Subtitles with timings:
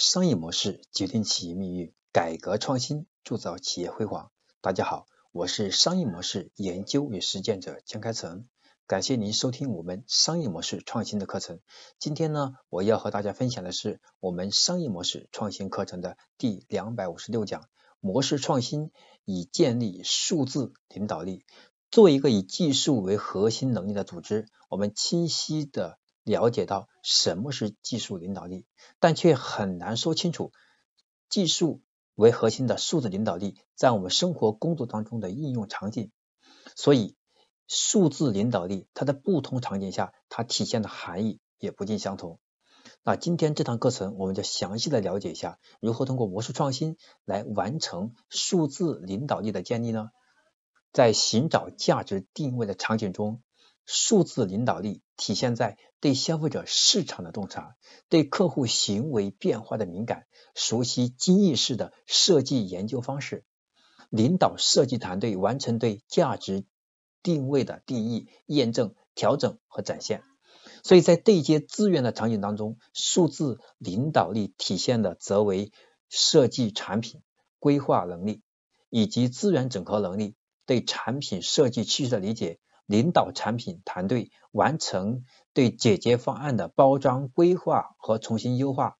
[0.00, 4.30] 商业模式决定企业命运，改革创新铸造企业辉煌。
[4.62, 8.46] 大家好，我是商业模式研究与实践者江开成，
[8.86, 11.60] 感谢您收听我们商业模式创新的课程。
[11.98, 17.68] 今天呢，我要和大家分享的是我们商业模式创新课程的第两百五十六讲：
[18.00, 18.92] 模式创新
[19.26, 21.44] 以建立数字领导力。
[21.90, 25.99] 作为一个以技术为核心能力的组织，我们清晰的。
[26.22, 28.66] 了解到什么是技术领导力，
[28.98, 30.52] 但却很难说清楚
[31.28, 31.80] 技术
[32.14, 36.12] 为核心的数字领导力在我们生活工作当中的应用场景。
[36.76, 37.16] 所以，
[37.66, 42.38] 数字领导力它在不同场景下它体现的含义也不尽相同。
[43.02, 50.10] 那今天这堂课程，我们就详细的了解一下如何通过模式创新来完成数字领导力的建立呢？
[50.92, 53.42] 在寻找价值定位的场景中。
[53.86, 57.76] 数字领导力体现在对消费者市场的洞察，
[58.08, 63.44] 对客户行为变化的敏感，熟悉精益式的设计研究方式，
[64.08, 66.64] 领导设计团队完成对价值
[67.22, 70.22] 定位的定义、验证、调整和展现。
[70.82, 75.70] 所以在对接资源的场景当中，数字领导力体现的则为
[76.08, 77.20] 设计产品
[77.58, 78.40] 规划能力
[78.88, 80.34] 以及资源整合能力，
[80.64, 82.58] 对产品设计趋势的理解。
[82.90, 85.24] 领导产品团队完成
[85.54, 88.96] 对解决方案的包装规划和重新优化，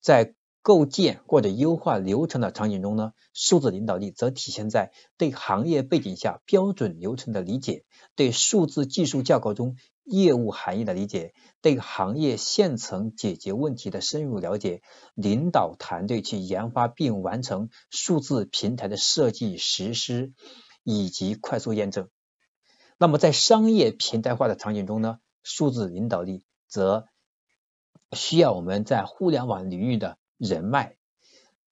[0.00, 7.84] 在构建或者优化流程的场景中呢，数字领导力则体现在对行业背景下标准流程的理解，
[8.16, 14.80] 对数字技术架构中业务含义的理解，对行业现层解决问题的深入了解，
[15.14, 20.32] 领导团队去研发并完成数字平台的设计实施
[20.82, 22.08] 以及快速验证。
[23.02, 27.08] 那么在商业平台化的场景中呢，数字领导力则
[28.12, 30.94] 需要我们在互联网领域的人脉，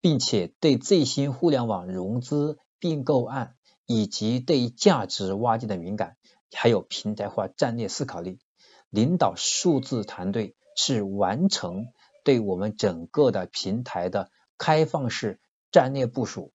[0.00, 3.54] 并且对最新互联网融资并购案
[3.86, 6.16] 以及对价值挖掘的敏感，
[6.52, 8.40] 还有平台化战略思考力。
[8.88, 11.86] 领导数字团队是完成
[12.24, 15.38] 对我们整个的平台的开放式
[15.70, 16.52] 战略部署，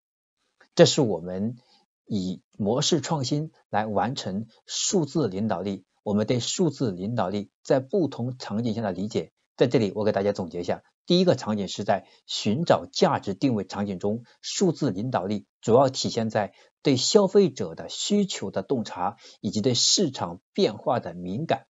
[0.75, 1.55] 这是我们。
[2.05, 10.83] 以模式创新来完成数字领导力，我们对数字领导力在不同场景下的理解，在这里我给大家总结一下。
[11.07, 21.65] 第一个场景是在寻找价值定位场景中，数字领导力主要体现在对消费者的需求的洞察以及对市场变化的敏感。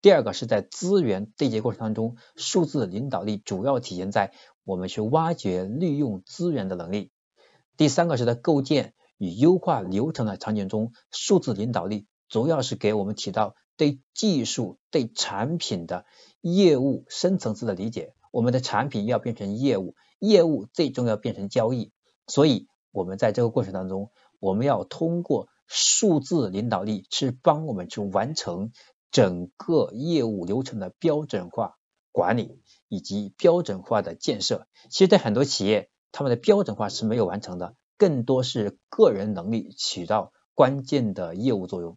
[0.00, 4.32] 第二个是在资源对接过程当中，数字领导力主要体现在
[4.64, 7.10] 我们去挖掘利用资源的能力。
[7.76, 8.94] 第三个是在构建。
[9.22, 16.06] 与优化流程的场景中，数字领导力主要是给我们提到对技术、对产品的
[16.40, 18.14] 业务深层次的理解。
[18.32, 21.92] 我们的产品要变成业务，业务最终要变成交易。
[22.26, 24.10] 所以，我们在这个过程当中，
[24.40, 28.72] 我们要通过数字领导力去帮我们去完成
[29.12, 31.76] 整个业务流程的标准化
[32.10, 34.66] 管理以及标准化的建设。
[34.90, 37.76] 其实，在很多企业，他们的标准化是没有完成的。
[38.02, 41.96] 更多是个人能力起到关键的业务作用。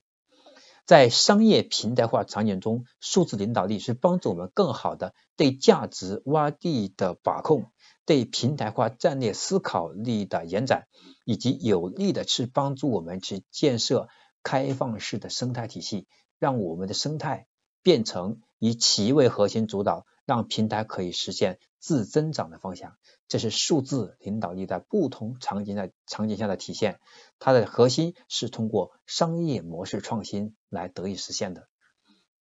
[0.85, 7.71] 在商业平台化场景中，数字领导力是帮助我们更好的对价值洼地的把控，
[8.05, 10.85] 对平台化战略思考力的延展，
[11.25, 14.07] 以及有力的去帮助我们去建设
[14.43, 16.05] 开放式的生态体系，
[16.37, 17.47] 让我们的生态
[17.85, 20.05] 变成以企业为核心主导。
[20.27, 22.97] 让平台可以实现自增长的方向，
[23.27, 26.99] 这是数字领导力在不同场景的场景下的体现。
[27.37, 31.69] 它的核心是通过商业模式创新来得以实现的。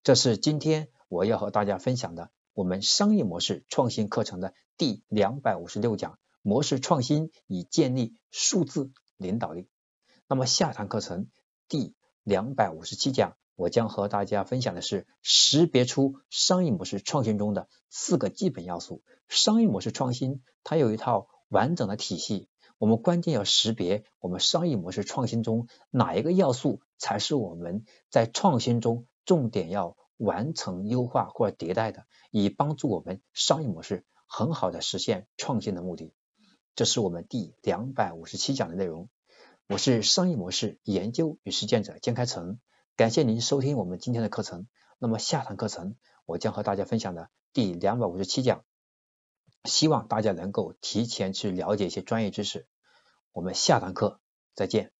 [0.02, 9.68] 这是今天我要和大家分享的我们商业模式创新课程的第两百五十六讲：模式创新以建立数字领导力。
[10.26, 11.28] 那么下堂课程
[11.68, 13.36] 第两百五十七讲。
[13.56, 19.02] 我将和大家分享的是识别出商业模式创新中的四个基本要素。
[19.28, 36.12] 商业模式创新它有一套完整的体系，我们关键要识别我们商业模式创新中哪一个要素才是我们在创新中重点要完成优化或迭代的，以帮助我们商业模式很好的实现创新的目的。
[36.74, 39.08] 这是我们第两百五十七讲的内容。
[39.68, 42.58] 我是商业模式研究与实践者江开成。
[42.96, 44.68] 感谢您收听我们今天的课程。
[45.00, 45.96] 那么下堂课程
[46.26, 48.64] 我将和大家分享的第两百五十七讲，
[49.64, 52.68] 希望大家能够提前去了解一些专业知识。
[53.32, 54.20] 我们下堂课
[54.54, 54.92] 再见。